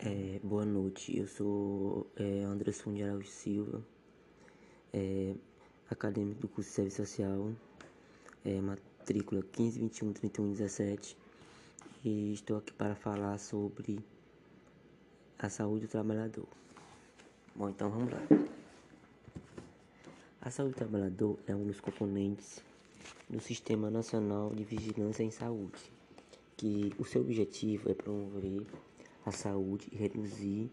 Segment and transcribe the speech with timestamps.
[0.00, 3.82] É, boa noite, eu sou é, Anderson de Araújo Silva,
[4.92, 5.34] é,
[5.90, 7.50] acadêmico do curso de Serviço Social,
[8.44, 11.16] é, matrícula 15, 21, 31, 17
[12.04, 13.98] e estou aqui para falar sobre
[15.36, 16.46] a saúde do trabalhador.
[17.56, 18.20] Bom, então vamos lá.
[20.40, 22.62] A saúde do trabalhador é um dos componentes
[23.28, 25.92] do Sistema Nacional de Vigilância em Saúde,
[26.56, 28.64] que o seu objetivo é promover
[29.28, 30.70] a saúde e reduzir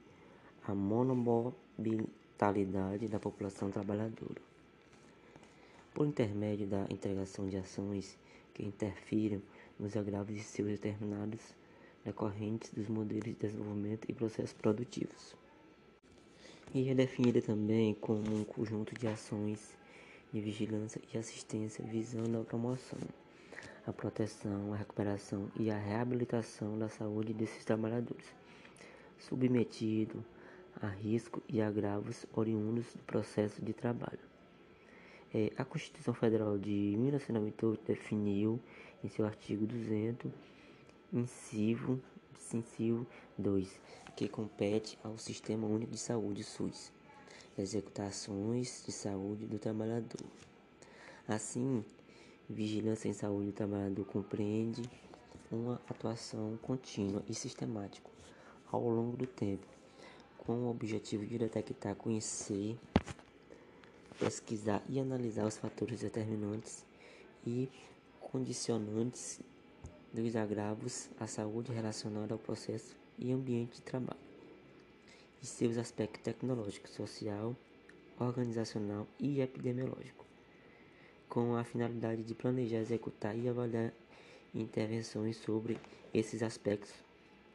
[0.66, 4.42] a monomobilidade da população trabalhadora.
[5.94, 8.18] Por intermédio da integração de ações
[8.54, 9.42] que interfiram
[9.80, 11.54] nos agravos de seus determinados
[12.04, 15.36] decorrentes dos modelos de desenvolvimento e processos produtivos.
[16.74, 19.78] E é definida também como um conjunto de ações
[20.32, 23.00] de vigilância e assistência visando a promoção,
[23.86, 28.26] a proteção, a recuperação e a reabilitação da saúde desses trabalhadores
[29.18, 30.24] submetido
[30.82, 34.20] a risco e agravos oriundos do processo de trabalho.
[35.34, 38.60] É, a Constituição Federal de 1998 definiu
[39.04, 40.32] em seu artigo 200,
[41.12, 42.02] inciso,
[42.54, 43.06] inciso
[43.38, 43.80] 2,
[44.16, 46.92] que compete ao Sistema Único de Saúde SUS
[47.58, 50.26] executar ações de saúde do trabalhador.
[51.28, 51.84] Assim,
[52.50, 54.84] vigilância em saúde do trabalhador compreende
[55.52, 58.15] uma atuação contínua e sistemática
[58.76, 59.66] ao longo do tempo,
[60.38, 62.78] com o objetivo de detectar, conhecer,
[64.20, 66.86] pesquisar e analisar os fatores determinantes
[67.46, 67.70] e
[68.20, 69.40] condicionantes
[70.14, 74.20] dos agravos à saúde relacionada ao processo e ambiente de trabalho,
[75.42, 77.56] e seus aspectos tecnológico, social,
[78.20, 80.26] organizacional e epidemiológico,
[81.30, 83.94] com a finalidade de planejar, executar e avaliar
[84.54, 85.78] intervenções sobre
[86.14, 87.05] esses aspectos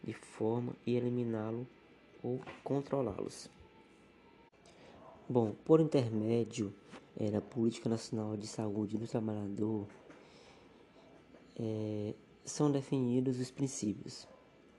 [0.03, 1.67] de forma a eliminá-lo
[2.23, 3.49] ou controlá-los.
[5.29, 6.75] Bom, por intermédio
[7.17, 9.87] é, da Política Nacional de Saúde do Trabalhador,
[11.57, 12.15] é,
[12.45, 14.27] são definidos os princípios,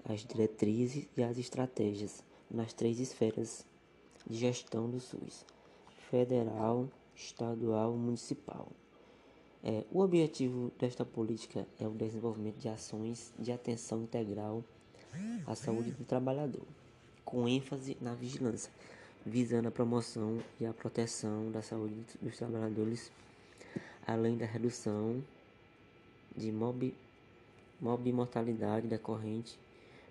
[0.03, 3.65] as diretrizes e as estratégias nas três esferas
[4.27, 5.45] de gestão do SUS:
[6.09, 8.67] federal, estadual e municipal.
[9.63, 14.63] É, o objetivo desta política é o desenvolvimento de ações de atenção integral
[15.45, 16.65] a saúde do trabalhador,
[17.25, 18.71] com ênfase na vigilância,
[19.25, 23.11] visando a promoção e a proteção da saúde dos trabalhadores,
[24.07, 25.23] além da redução
[26.35, 26.93] de mob,
[27.81, 29.57] mortalidade decorrente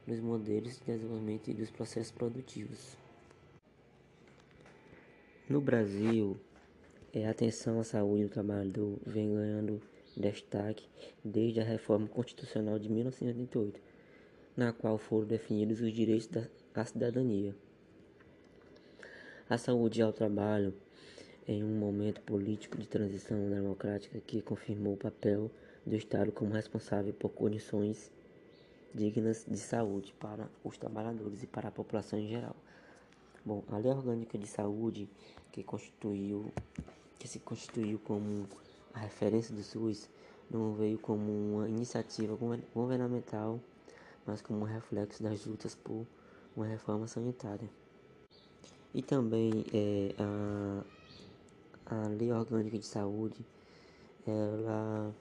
[0.07, 2.97] dos modelos de desenvolvimento e dos processos produtivos.
[5.49, 6.37] No Brasil,
[7.13, 9.83] é, a atenção à saúde do trabalhador vem ganhando
[10.17, 10.87] destaque
[11.25, 13.81] desde a reforma constitucional de 1988
[14.57, 16.29] na qual foram definidos os direitos
[16.75, 17.55] da cidadania.
[19.49, 20.75] A saúde ao trabalho
[21.47, 25.51] em um momento político de transição democrática que confirmou o papel
[25.85, 28.11] do Estado como responsável por condições
[28.95, 32.55] dignas de saúde para os trabalhadores e para a população em geral.
[33.45, 35.09] Bom, a Lei Orgânica de Saúde,
[35.51, 36.53] que constituiu,
[37.19, 38.47] que se constituiu como
[38.93, 40.09] a referência do SUS,
[40.51, 42.37] não veio como uma iniciativa
[42.75, 43.61] governamental
[44.27, 46.07] mas como reflexo das lutas por
[46.57, 47.69] uma reforma sanitária.
[48.93, 50.85] E também é, a,
[51.87, 53.45] a Lei Orgânica de Saúde,
[54.27, 55.15] ela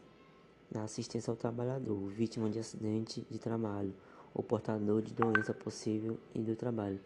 [0.72, 3.94] dá assistência ao trabalhador, vítima de acidente de trabalho
[4.34, 7.00] ou portador de doença possível e do trabalho,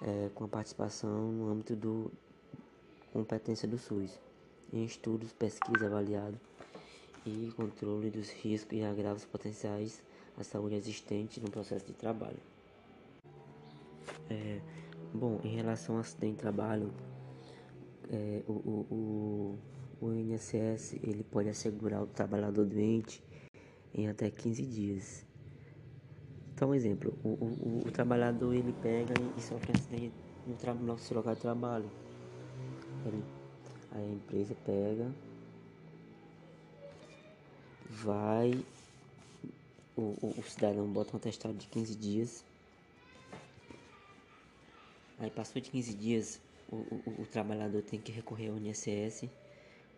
[0.00, 2.10] é, com a participação no âmbito do
[3.12, 4.18] competência do SUS,
[4.72, 6.40] em estudos, pesquisa avaliado
[7.26, 10.02] e controle dos riscos e agravos potenciais
[10.38, 12.38] a saúde existente no processo de trabalho.
[14.30, 14.60] É,
[15.12, 16.92] bom, em relação ao acidente de trabalho,
[18.10, 19.56] é, o, o,
[20.00, 23.22] o, o INSS ele pode assegurar o trabalhador doente
[23.94, 25.26] em até 15 dias.
[26.54, 30.14] Então, um exemplo, o, o, o, trabalhador ele pega e sofre um acidente
[30.46, 31.90] no, no seu local de trabalho.
[33.06, 33.22] Ele,
[33.90, 35.10] a empresa pega,
[37.90, 38.64] vai
[39.96, 42.44] o, o, o cidadão bota um atestado de 15 dias.
[45.18, 46.40] Aí passou de 15 dias,
[46.70, 49.28] o, o, o trabalhador tem que recorrer ao INSS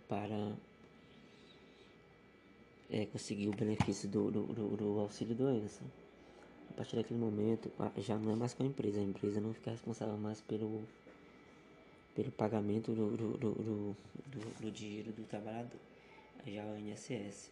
[0.09, 0.53] para
[2.91, 5.83] é, conseguir o benefício do, do, do, do auxílio doença.
[6.71, 9.71] A partir daquele momento, já não é mais com a empresa, a empresa não fica
[9.71, 10.83] responsável mais pelo,
[12.15, 13.97] pelo pagamento do, do, do, do,
[14.61, 15.81] do dinheiro do trabalhador,
[16.45, 17.51] já é o INSS.